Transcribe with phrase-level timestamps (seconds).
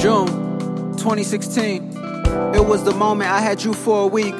[0.00, 0.28] June
[0.96, 1.92] 2016.
[2.54, 4.34] It was the moment I had you for a week.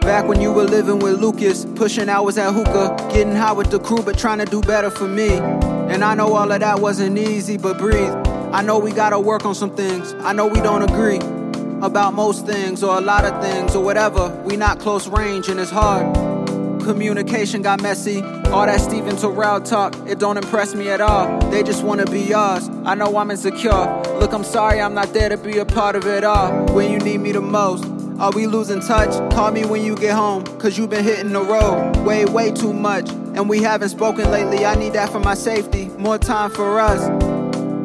[0.00, 3.78] Back when you were living with Lucas, pushing hours at hookah, getting high with the
[3.78, 5.34] crew, but trying to do better for me.
[5.34, 8.12] And I know all of that wasn't easy, but breathe.
[8.52, 10.14] I know we gotta work on some things.
[10.14, 11.18] I know we don't agree
[11.80, 14.30] about most things or a lot of things or whatever.
[14.44, 16.12] We not close range and it's hard.
[16.82, 18.20] Communication got messy.
[18.46, 21.38] All that Steven Terrell talk, it don't impress me at all.
[21.50, 22.68] They just wanna be yours.
[22.84, 24.03] I know I'm insecure.
[24.20, 26.66] Look, I'm sorry I'm not there to be a part of it all.
[26.72, 27.84] When you need me the most.
[28.20, 29.10] Are we losing touch?
[29.34, 32.72] Call me when you get home, cause you been hitting the road way, way too
[32.72, 33.10] much.
[33.10, 34.64] And we haven't spoken lately.
[34.64, 35.86] I need that for my safety.
[35.98, 37.08] More time for us,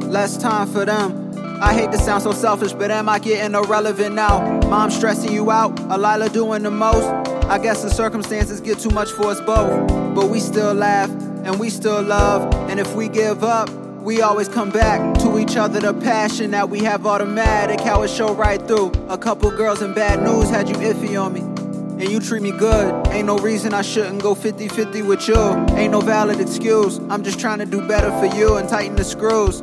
[0.06, 1.30] less time for them.
[1.62, 4.60] I hate to sound so selfish, but am I getting irrelevant now?
[4.70, 7.08] Mom stressing you out, Alila doing the most.
[7.48, 9.88] I guess the circumstances get too much for us both.
[10.16, 11.10] But we still laugh
[11.44, 12.54] and we still love.
[12.70, 13.70] And if we give up,
[14.04, 15.80] we always come back to each other.
[15.80, 18.92] The passion that we have automatic, how it show right through.
[19.10, 21.42] A couple girls in bad news had you iffy on me.
[21.42, 23.08] And you treat me good.
[23.08, 25.38] Ain't no reason I shouldn't go 50 50 with you.
[25.76, 26.98] Ain't no valid excuse.
[27.10, 29.62] I'm just trying to do better for you and tighten the screws.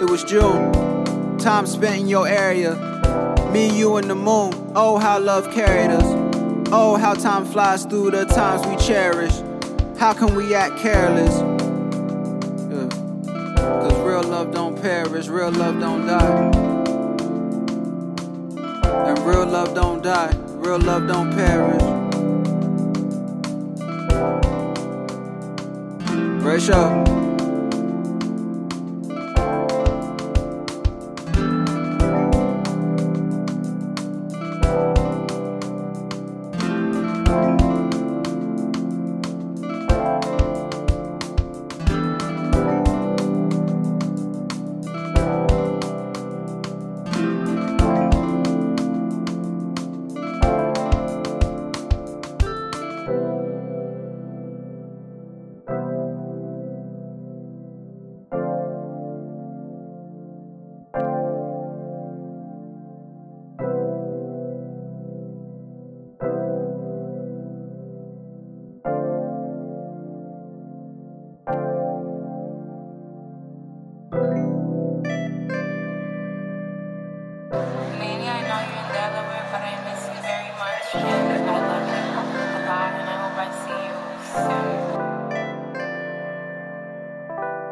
[0.00, 0.88] It was June
[1.38, 2.74] time spent in your area.
[3.52, 4.52] Me, you, and the moon.
[4.74, 6.04] Oh, how love carried us.
[6.72, 9.32] Oh, how time flies through the times we cherish.
[9.98, 11.38] How can we act careless?
[13.80, 16.50] Cause real love don't perish, real love don't die.
[19.08, 21.82] And real love don't die, real love don't perish.
[26.42, 27.27] Raysha.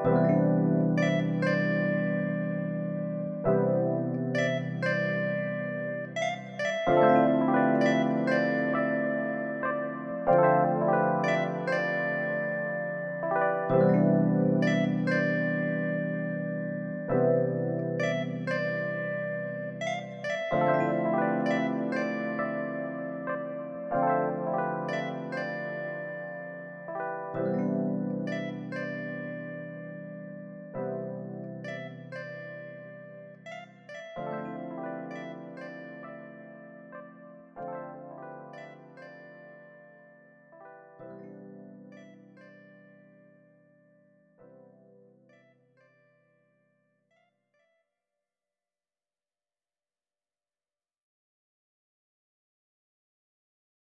[0.07, 0.36] Bye.